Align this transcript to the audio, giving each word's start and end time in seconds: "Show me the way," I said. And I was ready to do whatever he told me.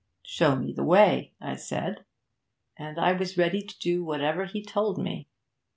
"Show 0.23 0.55
me 0.55 0.73
the 0.73 0.83
way," 0.83 1.35
I 1.39 1.55
said. 1.55 2.05
And 2.75 2.97
I 2.99 3.13
was 3.13 3.37
ready 3.37 3.61
to 3.61 3.77
do 3.77 4.03
whatever 4.03 4.45
he 4.45 4.63
told 4.63 4.97
me. 4.97 5.27